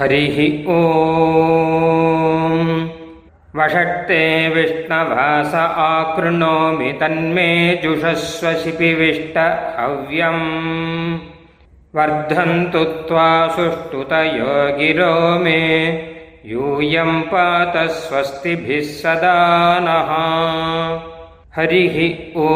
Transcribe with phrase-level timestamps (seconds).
[0.00, 0.80] हरिः ओ
[3.56, 9.38] वषट्ते विष्णवास आकृणोमि तन्मे जुषस्वशिपिविष्ट
[9.78, 11.18] हव्यम्।
[11.94, 15.88] वर्धन्तु त्वा सुष्ठुतयो गिरो मे।
[16.46, 20.10] यूयम् पात स्वस्तिभिः सदा नः।
[21.56, 22.48] हरिः ओ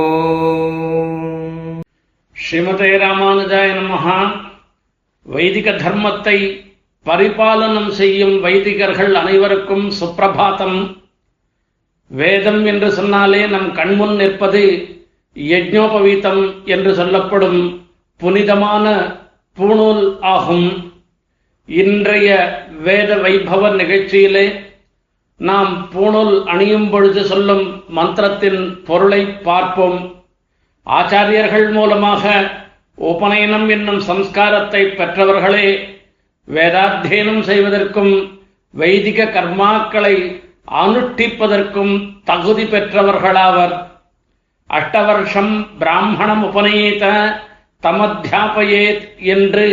[2.37, 4.31] श्रीमते रामानुजाय नमः।
[5.37, 6.65] वैदिकधर्मत्तै
[7.07, 10.79] பரிபாலனம் செய்யும் வைதிகர்கள் அனைவருக்கும் சுப்பிரபாதம்.
[12.07, 14.63] வேதம் என்று சொன்னாலே நம் கண்முன் நிற்பது
[15.37, 17.61] யஜ்னோபவீதம் என்று சொல்லப்படும்
[18.17, 18.87] புனிதமான
[19.57, 20.93] பூணூல் ஆகும்.
[21.67, 22.29] இன்றைய
[22.83, 24.47] வேத வைபவ நிகழ்ச்சியிலே
[25.37, 29.99] நாம் பூணூல் அணியும் பொழுது சொல்லும் மந்திரத்தின் பொருளை பார்ப்போம்.
[30.87, 32.53] ஆச்சாரியர்கள் மூலமாக
[32.95, 35.69] உபநயனம் என்னும் சம்ஸ்காரத்தை பெற்றவர்களே
[36.49, 43.87] வேதாத்தியனம் செய்வதற்கும் வைதிக கர்மாக்களை அனுஷ்டிப்பதற்கும் தகுதி பெற்றவர்களாவர்.
[44.71, 47.35] அஷ்டவர்ஷம் பிராமணம் உபநயித்த
[47.83, 49.67] தமத்தியாபயேத் என்று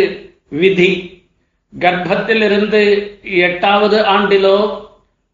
[0.49, 1.23] விதி.
[1.79, 4.89] கர்ப்பத்திலிருந்து எட்டாவது ஆண்டிலோ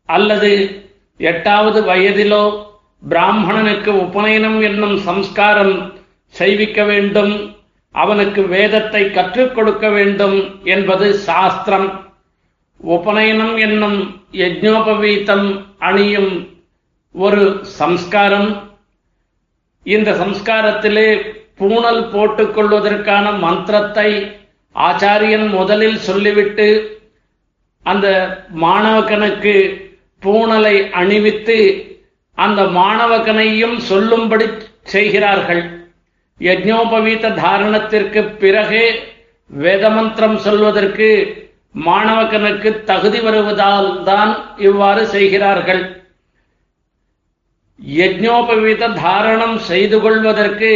[0.05, 0.83] அல்லது
[1.17, 2.65] எட்டாவது வயதிலோ
[3.09, 5.93] பிராமணனுக்கு உபநயனம் என்னும் சம்ஸ்காரம்
[6.27, 7.56] செய்விக்க வேண்டும்.
[8.01, 11.89] அவனுக்கு வேதத்தை கற்றுக் கொடுக்க வேண்டும் என்பது சாஸ்திரம்.
[12.79, 13.99] உபநயனம் என்னும்
[14.31, 16.33] யஜ்ஞோபவீதம் அணியும்
[17.15, 18.49] ஒரு சம்ஸ்காரம்.
[19.83, 21.09] இந்த சம்ஸ்காரத்திலே
[21.59, 24.09] பூணல் போட்டுக்கொள்வதற்கான மந்திரத்தை
[24.75, 26.67] ஆச்சாரியன் முதலில் சொல்லிவிட்டு
[27.83, 28.07] அந்த
[28.61, 29.55] மாணவகனுக்கு
[30.21, 31.57] பூணலை அணிவித்து
[32.37, 34.47] அந்த மாணவகனையும் சொல்லும்படி
[34.83, 35.63] செய்கிறார்கள்.
[36.39, 38.85] யஜ்ஞோபவீத தாரணத்திற்கு பிறகே
[39.49, 41.09] வேதமந்திரம் சொல்வதற்கு
[41.85, 44.31] மாணவகனுக்கு தகுதி வருவதால் தான்
[44.67, 45.83] இவ்வாறு செய்கிறார்கள்.
[47.79, 50.71] யஜ்ஞோபவீத தாரணம் செய்து கொள்வதற்கு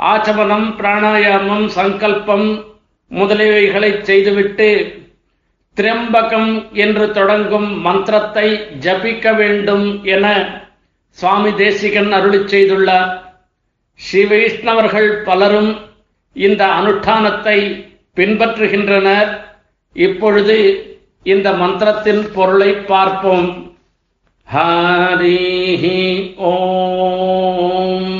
[0.00, 2.48] ஆச்சமனம் பிராணாயாமம் சங்கல்பம்
[3.10, 4.68] முதலியவைகளை செய்துவிட்டு
[5.76, 6.52] திரம்பகம்
[6.84, 8.48] என்று தொடங்கும் மந்திரத்தை
[8.84, 10.26] ஜபிக்க வேண்டும் என
[11.18, 13.10] சுவாமி தேசிகன் அருளி செய்துள்ளார்.
[13.99, 15.71] ஸ்ரீ வைஷ்ணவர்கள் பலரும்
[16.35, 17.57] இந்த அனுஷ்டானத்தை
[18.17, 19.31] பின்பற்றுகின்றனர்
[19.95, 20.57] இப்பொழுது
[21.25, 23.49] இந்த மந்திரத்தின் பொருளை பார்ப்போம்
[24.47, 25.99] ஹரிஹி
[26.49, 28.15] ஓம்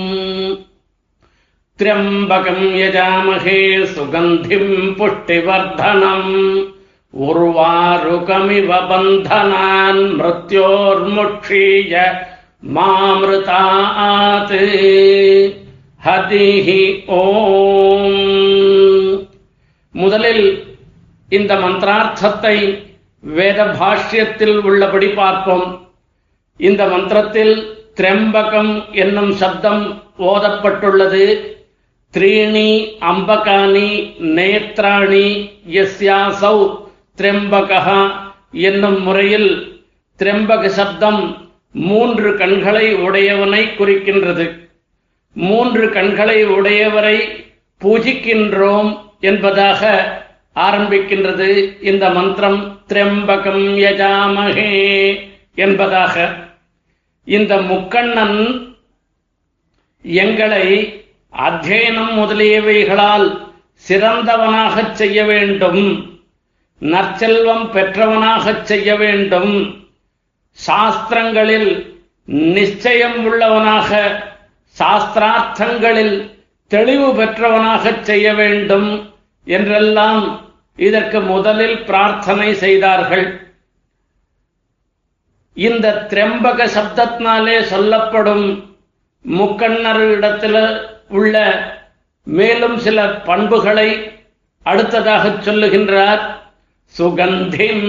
[1.80, 6.30] त्र्यम्बकम् यजामहे सुगन्धिम् पुष्टिवर्धनम्
[7.14, 11.96] उर्वारुकमिव बन्धनान् मृत्योर्मुक्षीय
[12.70, 14.54] मामृतात्
[16.05, 18.15] ஹதிஹி ஓம்.
[19.93, 20.65] முதலில்
[21.29, 22.85] இந்த மந்திரார்த்தத்தை
[23.21, 25.89] வேத பாஷ்யத்தில் உள்ளபடி பார்ப்போம்.
[26.57, 31.41] இந்த மந்திரத்தில் திரம்பகம் என்னும் சப்தம் ஓதப்பட்டுள்ளது.
[32.15, 36.77] த்ரீணி அம்பகானி நேத்ராணி எஸ்யாசௌ
[37.17, 38.11] திரம்பகா
[38.53, 39.83] என்னும் முறையில்
[40.19, 44.69] திரம்பக சப்தம் மூன்று கண்களை உடையவனை குறிக்கின்றது.
[45.33, 47.45] மூன்று கண்களை உடையவரை
[47.81, 49.81] பூஜிக்கின்றோம் என்பதாக
[50.55, 52.79] ஆரம்பிக்கின்றது இந்த மந்திரம்.
[52.89, 55.17] திரம்பகம் யஜாமகே
[55.55, 56.35] என்பதாக.
[57.25, 58.69] இந்த முக்கண்ணன்
[60.03, 61.03] எங்களை
[61.39, 63.47] அத்தியனம் முதலியவைகளால்
[63.89, 66.21] சிறந்தவனாகச் செய்ய வேண்டும்.
[66.79, 69.85] நற்செல்வம் பெற்றவனாகச் செய்ய வேண்டும்.
[70.67, 74.29] சாஸ்திரங்களில் நிச்சயம் உள்ளவனாக
[74.79, 76.17] சாஸ்திரார்த்தங்களில்
[76.67, 79.13] தெளிவு பெற்றவனாகச் செய்ய வேண்டும்
[79.45, 80.23] என்றெல்லாம்
[80.77, 83.27] இதற்கு முதலில் பிரார்த்தனை செய்தார்கள்.
[85.55, 88.47] இந்த திரம்பக சப்தத்தினாலே சொல்லப்படும்
[89.29, 91.35] முக்கண்ணரிடத்தில் உள்ள
[92.23, 93.89] மேலும் சில பண்புகளை
[94.63, 96.23] அடுத்ததாக சொல்லுகின்றார்.
[96.99, 97.87] சுகந்திம்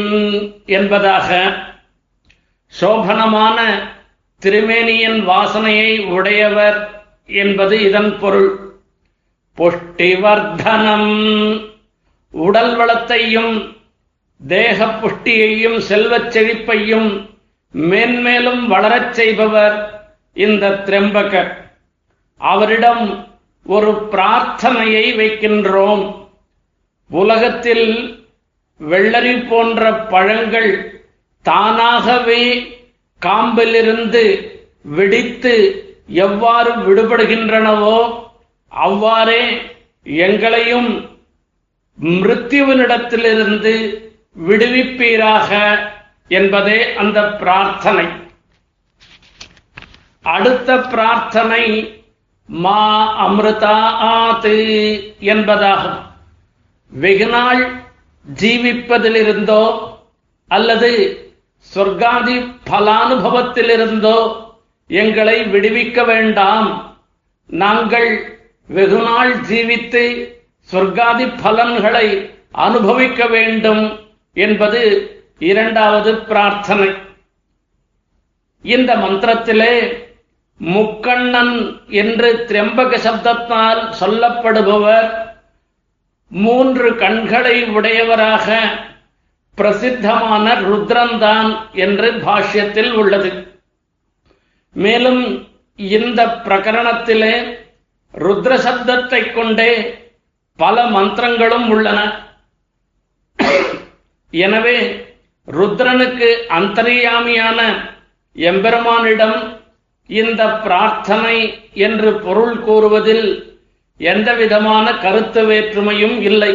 [0.65, 1.29] என்பதாக
[2.81, 3.57] சோபனமான
[4.45, 8.73] திருமேனியின் வாசனையை உடையவர் என்பது இதன் பொருள்.
[9.57, 11.19] புஷ்டிவர்தனம்.
[12.31, 13.77] உடல் வளத்தையும்
[14.47, 17.29] தேக புஷ்டியையும் செல்வச் செழிப்பையும்
[17.71, 21.75] மேன்மேலும் வளரச் செய்பவர் இந்த திரம்பகர்
[22.37, 23.27] அவரிடம்
[23.65, 26.27] ஒரு பிரார்த்தனையை வைக்கின்றோம்.
[27.09, 28.25] உலகத்தில்
[28.89, 31.03] வெள்ளரி போன்ற பழங்கள்
[31.41, 32.75] தானாகவே
[33.25, 34.23] காம்பிலிருந்து
[34.97, 35.53] வெடித்து
[36.25, 37.97] எவ்வாறு விடுபடுகின்றனவோ
[38.71, 39.43] அவ்வாறே
[40.03, 40.91] எங்களையும்
[41.97, 43.73] மிருத்யுவினிடத்திலிருந்து
[44.47, 45.49] விடுவிப்பீராக
[46.27, 48.05] என்பதே அந்த பிரார்த்தனை.
[50.25, 51.63] அடுத்த பிரார்த்தனை
[52.49, 52.83] மா
[53.27, 53.77] அமிர்தா
[54.13, 54.55] ஆத்து
[55.33, 55.99] என்பதாகும்.
[56.91, 57.63] வெகுநாள்
[58.25, 59.63] ஜீவிப்பதிலிருந்தோ
[60.51, 60.91] அல்லது
[61.65, 62.35] சொர்க்காதி
[62.69, 64.17] பலானுபவத்திலிருந்தோ
[64.89, 66.69] எங்களை விடுவிக்க வேண்டாம்.
[67.49, 68.09] நாங்கள்
[68.69, 70.03] வெகுநாள் ஜீவித்து
[70.69, 72.07] சொர்க்காதி பலன்களை
[72.65, 73.83] அனுபவிக்க வேண்டும்
[74.33, 74.81] என்பது
[75.39, 76.89] இரண்டாவது பிரார்த்தனை.
[78.61, 79.73] இந்த மந்திரத்திலே
[80.59, 81.55] முக்கண்ணன்
[82.01, 85.09] என்று திரம்பக சப்தத்தால் சொல்லப்படுபவர்
[86.31, 88.47] மூன்று கண்களை உடையவராக
[89.61, 91.49] பிரசித்தமான ருத்ரன்தான்
[91.85, 93.31] என்று பாஷ்யத்தில் உள்ளது.
[94.75, 95.23] மேலும்
[95.79, 97.33] இந்த பிரகரணத்திலே
[98.13, 99.71] ருத்ர சப்தத்தை கொண்டே
[100.59, 101.99] பல மந்திரங்களும் உள்ளன.
[104.33, 104.77] எனவே
[105.47, 107.59] ருத்ரனுக்கு அந்தரியாமியான
[108.35, 109.37] எம்பெருமானிடம்
[110.09, 111.37] இந்த பிரார்த்தனை
[111.87, 113.27] என்று பொருள் கூறுவதில்
[113.99, 116.53] எந்த விதமான கருத்து வேற்றுமையும் இல்லை.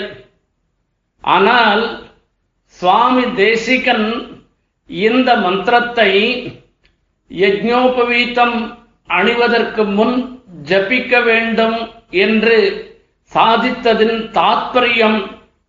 [1.24, 1.84] ஆனால்
[2.78, 4.06] சுவாமி தேசிகன்
[4.88, 6.10] இந்த மந்திரத்தை
[7.30, 8.56] யஜ்ஞோபவீதம்
[9.08, 10.16] அணிவதற்கு முன்
[10.64, 11.78] ஜபிக்க வேண்டும்
[12.10, 12.58] என்று
[13.32, 15.18] சாதித்ததின் தாத்பரியம்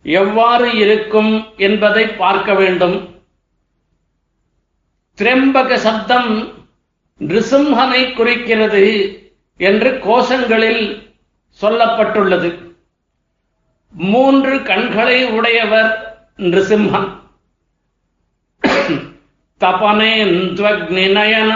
[0.02, 3.16] எவ்வாறு இருக்கும் என்பதை பார்க்க வேண்டும்.
[5.18, 6.30] திரம்பக சப்தம்
[7.20, 8.84] நிருசிம்ஹனை குறிக்கிறது
[9.56, 10.84] என்று கோஷங்களில்
[11.60, 12.50] சொல்லப்பட்டுள்ளது.
[13.92, 16.07] மூன்று கண்களை உடையவர்
[16.38, 17.08] நிருசிம்ஹன்
[19.60, 21.52] தபனேந்த்வக்னிநயன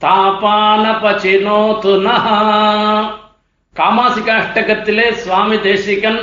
[0.00, 1.94] தாபானபச்சினோது
[3.76, 6.20] காமாசிகாஷ்டகத்திலே சுவாமி தேசிகன்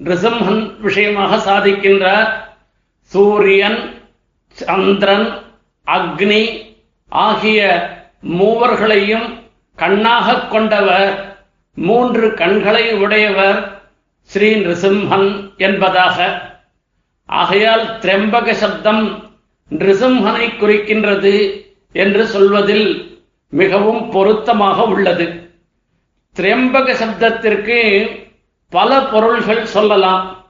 [0.00, 2.30] நிருசிம்ஹன் விஷயமாக சாதிக்கின்றார்
[3.12, 3.78] சூரியன்
[4.58, 5.28] சந்திரன்
[5.86, 6.42] அக்னி
[7.12, 7.60] ஆகிய
[8.30, 9.28] மூவர்களையும்
[9.78, 11.12] கண்ணாக கொண்டவர்
[11.76, 13.60] மூன்று கண்களை உடையவர்
[14.30, 16.18] ஸ்ரீ நிருசிம்ஹன் என்பதாக
[17.26, 19.32] ஆகையால் திரம்பக சப்தம்
[19.70, 25.26] நிருசிம்ஹனை குறிக்கின்றது என்று சொல்வதில் மிகவும் பொருத்தமாக உள்ளது.
[26.36, 28.08] திரம்பக சப்தத்திற்கு
[28.70, 30.44] பல பொருள்கள் சொல்லலாம்.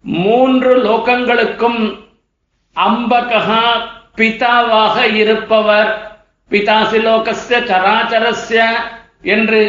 [0.00, 1.80] மூன்று லோகங்களுக்கும்
[2.76, 3.64] அம்பகா
[4.16, 5.90] பிதாவாக இருப்பவர்.
[6.50, 8.64] பிதாசி லோகஸ்ய சராச்சரஸ்ய
[9.22, 9.60] என்று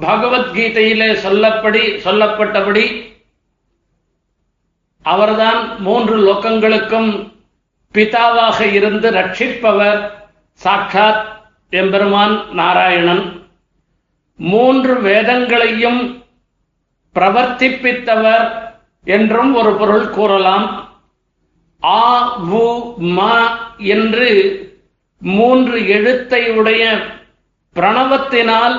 [0.00, 3.14] பகவத்கீதையிலே சொல்லப்படி சொல்லப்பட்டபடி
[5.12, 7.10] அவர்தான் மூன்று லோக்கங்களுக்கும்
[7.94, 10.00] பிதாவாக இருந்து ரட்சிப்பவர்
[10.62, 11.24] சாட்சாத்
[11.70, 13.24] எம்பெருமான் நாராயணன்.
[14.38, 16.00] மூன்று வேதங்களையும்
[17.14, 18.46] பிரவர்த்திப்பித்தவர்
[19.04, 20.66] என்றும் ஒரு பொருள் கூறலாம்.
[21.84, 22.00] ஆ
[22.36, 22.64] உ
[23.18, 23.18] ம
[23.78, 24.30] என்று
[25.18, 26.84] மூன்று எழுத்தை உடைய
[27.74, 28.76] பிரணவத்தினால்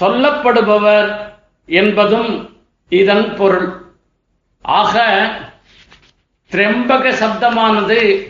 [0.00, 1.10] சொல்லப்படுபவர்
[1.66, 2.32] என்பதும்
[2.88, 3.68] இதன் பொருள்.
[4.62, 4.96] ஆக
[6.50, 8.26] திரம்பக சப்தமானது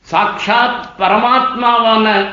[0.00, 2.26] சாட்சாத் பரமாத்மாவான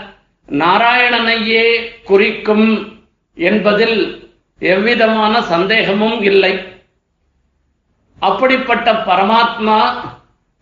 [0.51, 1.63] நாராயணனையே
[2.03, 3.01] குறிக்கும்
[3.34, 6.53] என்பதில் எவ்விதமான சந்தேகமும் இல்லை.
[8.20, 9.79] அப்படிப்பட்ட பரமாத்மா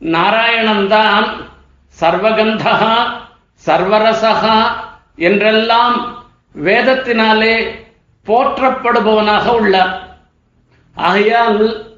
[0.01, 1.27] நாராயணன்தான்.
[1.99, 3.03] சர்வகந்தா
[3.65, 4.73] சர்வரசகா
[5.15, 6.23] என்றெல்லாம்
[6.55, 7.55] வேதத்தினாலே
[8.25, 10.17] போற்றப்படுபவனாக உள்ளார்.
[10.93, 11.91] ஆகையால்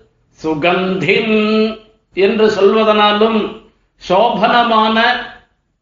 [0.43, 1.79] சுகந்தின்
[2.13, 3.61] என்று சொல்வதனாலும்
[4.09, 5.01] சோபனமான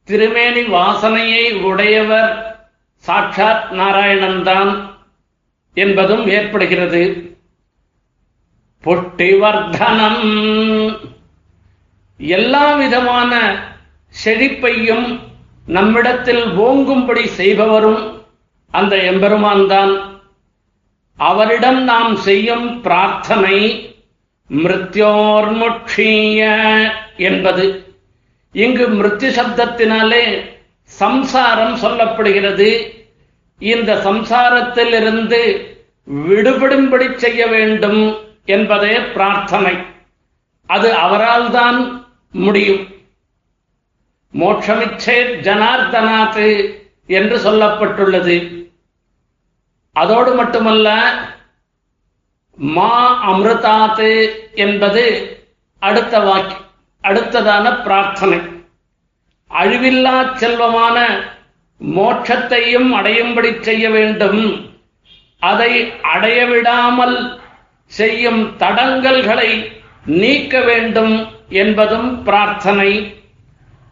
[0.03, 2.61] திருமேனி வாசனையை உடையவர்
[2.97, 4.89] சாட்சாத் நாராயணன்தான்
[5.73, 7.35] என்பதும் ஏற்படுகிறது.
[8.83, 10.23] புட்டிவர்தனம்.
[12.17, 13.63] எல்லா விதமான
[14.25, 15.19] செழிப்பையும்
[15.65, 18.25] நம்மிடத்தில் ஓங்கும்படி செய்பவரும்
[18.71, 20.21] அந்த எம்பெருமான் தான்
[21.17, 23.87] அவரிடம் நாம் செய்யும் பிரார்த்தனை
[24.49, 26.39] மிருத்யோர்முட்சீய
[27.17, 27.95] என்பது.
[28.51, 30.51] இங்கு மிருத்யு சப்தத்தினாலே
[30.83, 32.91] சம்சாரம் சொல்லப்படுகிறது.
[33.59, 35.67] இந்த சம்சாரத்தில் இருந்து
[36.29, 39.77] விடுபடும்படி செய்ய வேண்டும் என்பதே பிரார்த்தனை.
[40.65, 42.87] அது அவரால் தான் முடியும்.
[44.39, 46.73] மோட்சமிச்சே ஜனார்தனாத்து
[47.07, 48.65] என்று சொல்லப்பட்டுள்ளது.
[49.91, 51.13] அதோடு மட்டுமல்ல
[52.55, 55.03] மா அமிர்தாத்து என்பது
[55.79, 56.55] அடுத்த வாக்கி
[57.03, 58.39] அடுத்ததான பிரார்த்தனை.
[59.51, 61.19] அழிவில்லா செல்வமான
[61.95, 64.71] மோட்சத்தையும் அடையும்படி செய்ய வேண்டும்.
[65.39, 67.41] அதை அடைய விடாமல்
[67.85, 69.67] செய்யும் தடங்கல்களை
[70.05, 73.21] நீக்க வேண்டும் என்பதும் பிரார்த்தனை.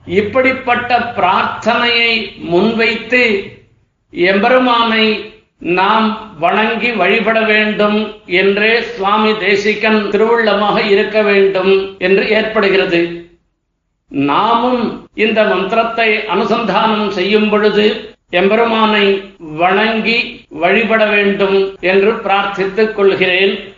[0.05, 3.43] இப்படிப்பட்ட பிரார்த்தனையை முன்வைத்து
[4.09, 13.29] எம்பெருமானை நாம் வணங்கி வழிபட வேண்டும் என்றே சுவாமி தேசிகன் திருவுள்ளமாக இருக்க வேண்டும் என்று ஏற்படுகிறது.
[14.07, 23.73] நாமும் இந்த மந்திரத்தை அனுசந்தானம் செய்யும் பொழுது எம்பெருமானை வணங்கி வழிபட வேண்டும் என்று பிரார்த்தித்துக் கொள்கிறேன்.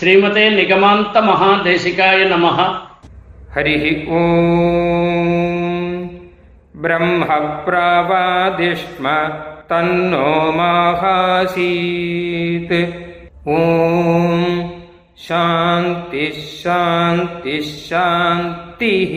[0.00, 2.80] ஸ்ரீமதே நிகமாந்த மகா தேசிகாய நமக
[3.54, 6.10] ஹரிஹி ஓம்.
[6.82, 7.26] பிரம்ம
[7.66, 9.30] பிரவாதிஷ்ம
[9.69, 11.53] तन्नो माहासीत्
[13.51, 13.59] ॐ
[15.25, 19.13] शान्तिः शान्तिः शान्तिः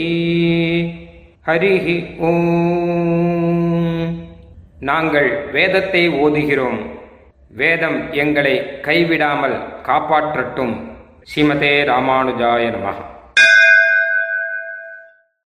[1.48, 1.86] ஹரிः
[2.28, 3.66] ஓம்
[4.88, 6.80] நாங்கள் வேதத்தை ஓதுகிறோம்
[7.60, 8.54] வேதம் எங்களை
[8.86, 9.56] கைவிடாமல்
[9.88, 10.74] காப்பாற்றட்டும்
[11.30, 12.98] ஸ்ரீமதே ராமானுஜாய நமः